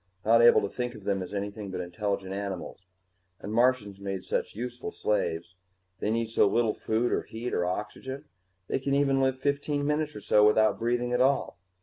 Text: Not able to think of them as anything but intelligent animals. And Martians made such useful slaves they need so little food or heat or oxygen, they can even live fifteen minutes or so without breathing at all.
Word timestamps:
Not 0.25 0.41
able 0.41 0.61
to 0.61 0.67
think 0.67 0.95
of 0.95 1.03
them 1.03 1.21
as 1.21 1.31
anything 1.31 1.69
but 1.69 1.79
intelligent 1.79 2.33
animals. 2.33 2.87
And 3.39 3.53
Martians 3.53 3.99
made 3.99 4.25
such 4.25 4.55
useful 4.55 4.91
slaves 4.91 5.53
they 5.99 6.09
need 6.09 6.31
so 6.31 6.47
little 6.47 6.73
food 6.73 7.11
or 7.11 7.21
heat 7.21 7.53
or 7.53 7.67
oxygen, 7.67 8.25
they 8.67 8.79
can 8.79 8.95
even 8.95 9.21
live 9.21 9.37
fifteen 9.39 9.85
minutes 9.85 10.15
or 10.15 10.21
so 10.21 10.43
without 10.43 10.79
breathing 10.79 11.13
at 11.13 11.21
all. 11.21 11.59